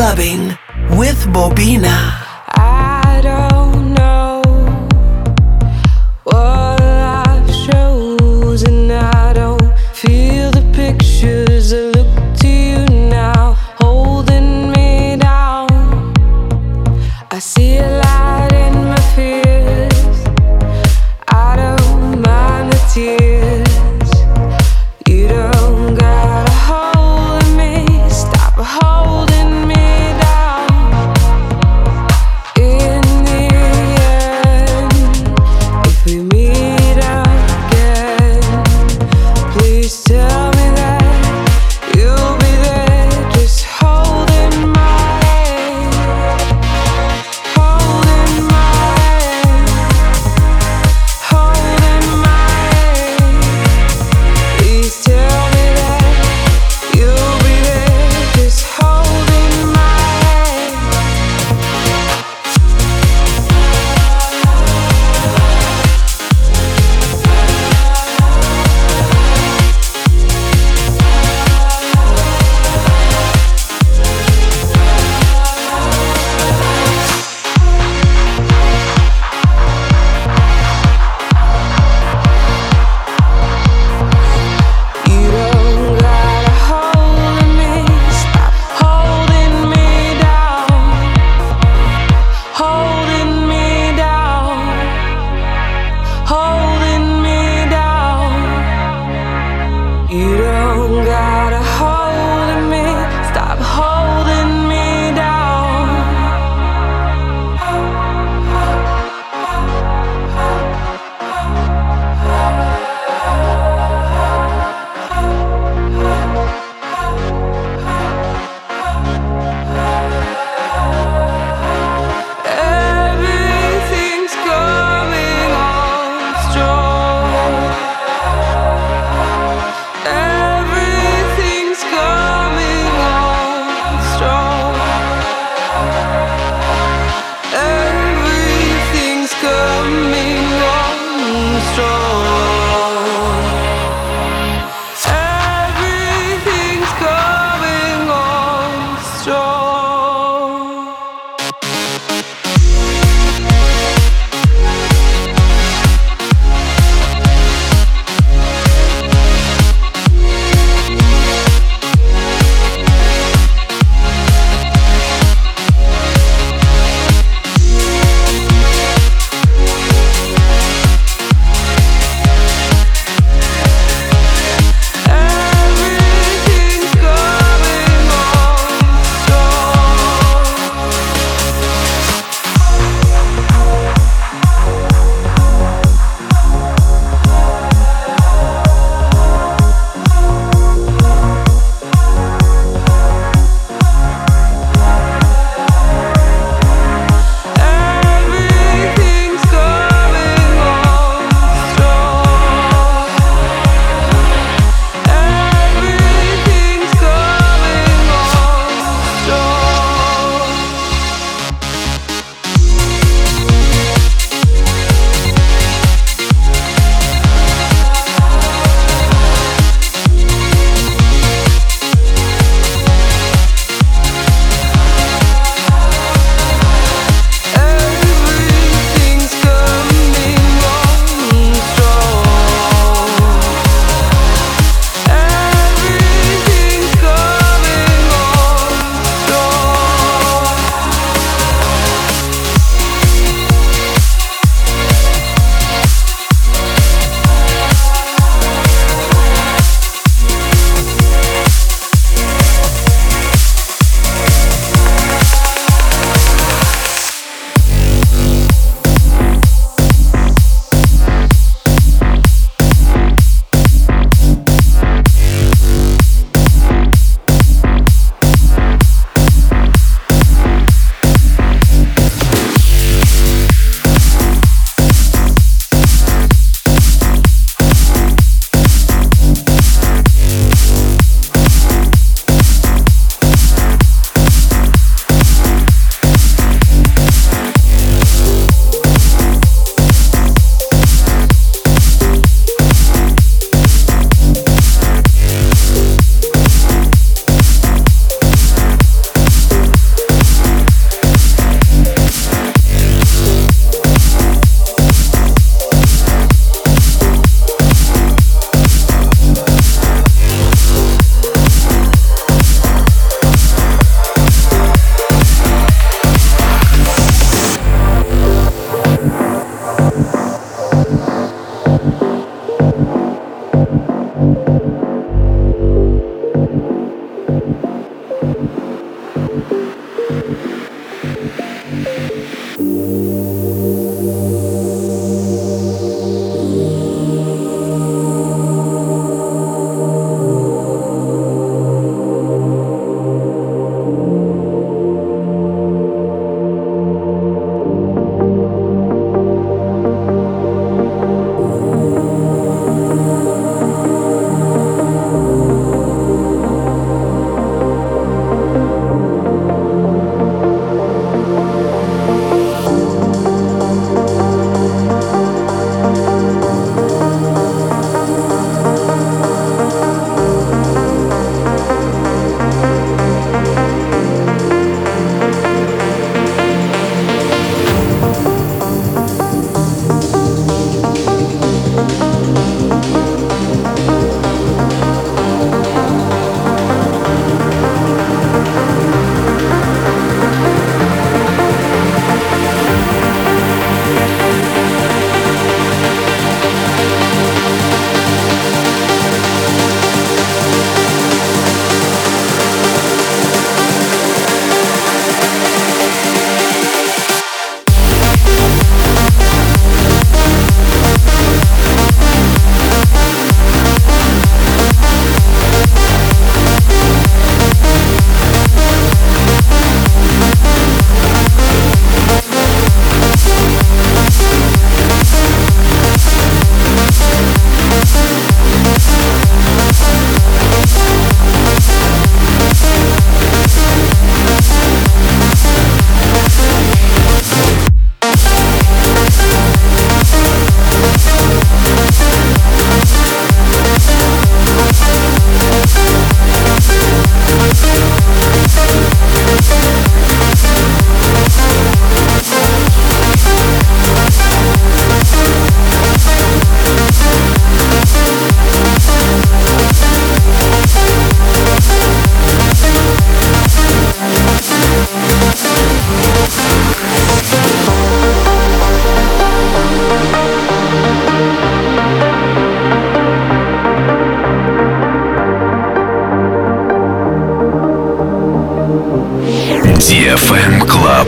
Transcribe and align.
Clubbing 0.00 0.49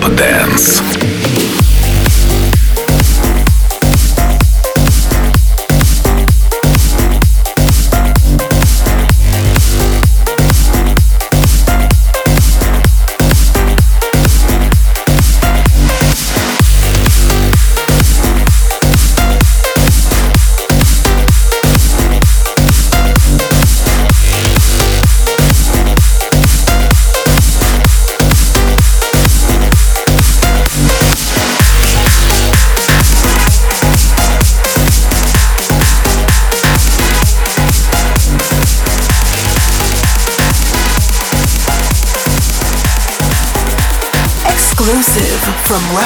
Dance. 0.09 1.12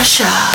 Russia. 0.06 0.45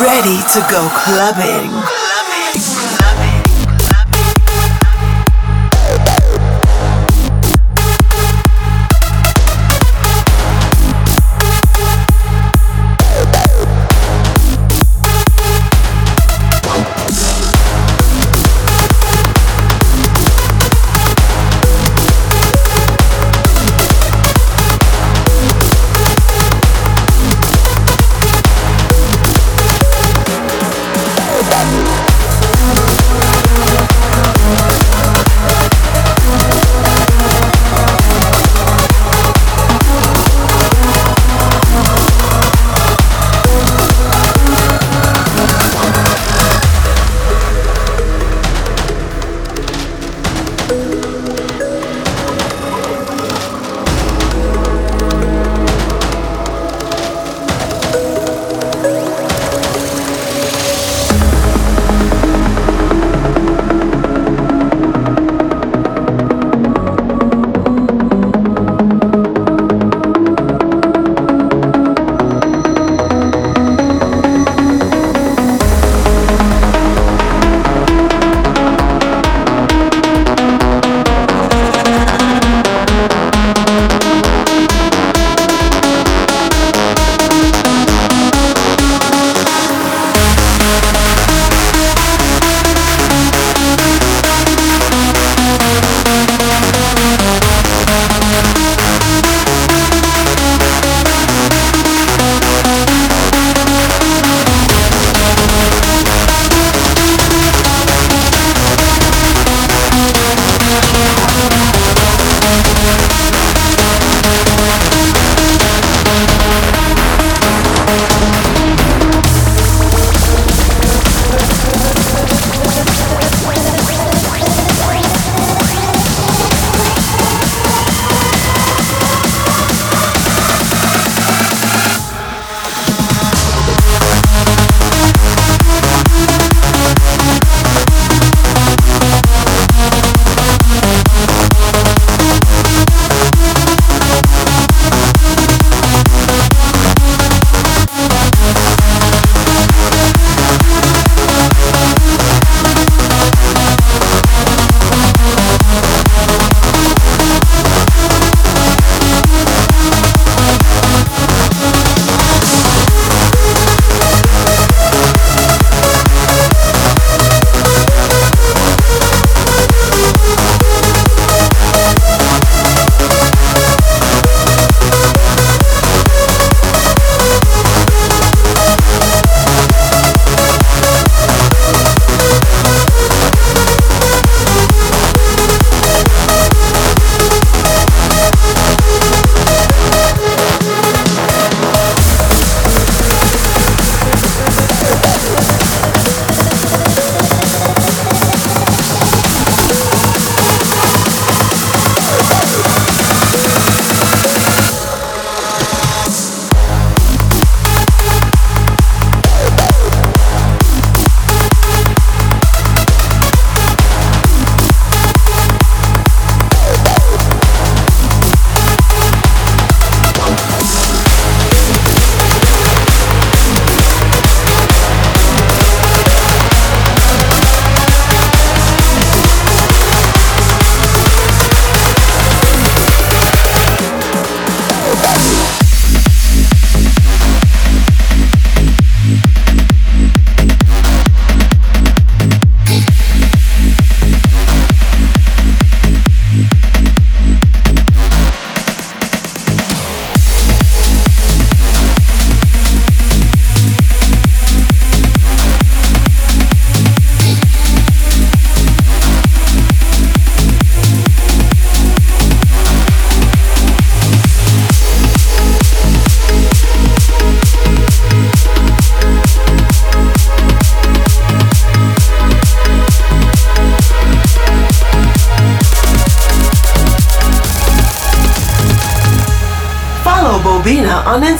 Ready 0.00 0.36
to 0.52 0.60
go 0.70 0.88
clubbing. 0.92 1.85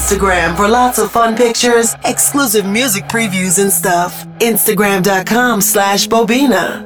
Instagram 0.06 0.56
for 0.56 0.68
lots 0.68 1.00
of 1.00 1.10
fun 1.10 1.34
pictures, 1.34 1.96
exclusive 2.04 2.64
music 2.64 3.06
previews, 3.08 3.60
and 3.60 3.72
stuff. 3.72 4.24
Instagram.com 4.38 5.60
slash 5.60 6.06
Bobina. 6.06 6.85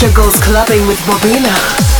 Russia 0.00 0.16
Goes 0.16 0.40
Clubbing 0.40 0.86
with 0.86 0.98
Bobina. 1.00 1.99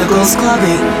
In 0.00 0.08
Russia 0.08 0.08
goes 0.08 0.99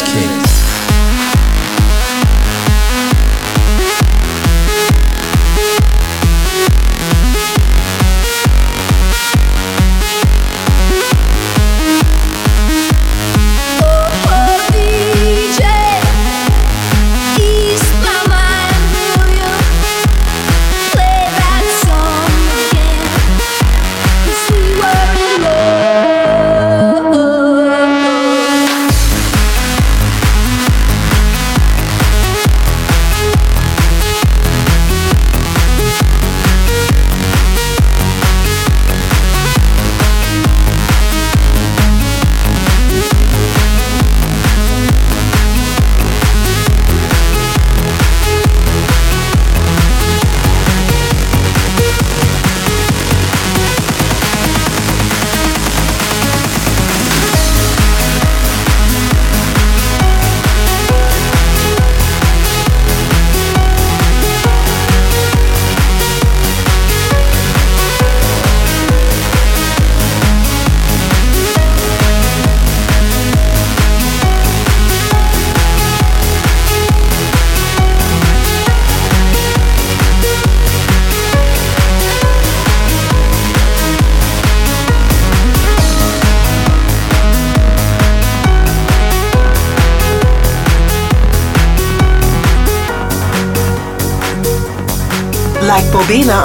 Bobina 0.00 0.43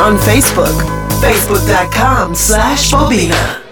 on 0.09 0.17
Facebook. 0.17 0.75
Facebook.com 1.21 2.33
slash 2.33 2.91
Bobina. 2.91 3.68